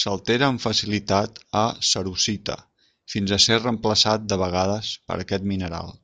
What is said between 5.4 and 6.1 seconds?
mineral.